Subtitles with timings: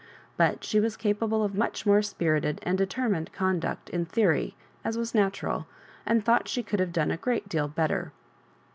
[0.35, 5.13] But she was capable of much more spirited and determined conduct in theory, a^i was
[5.13, 5.67] natural,
[6.07, 8.11] and thought she could have done a g^at deal better.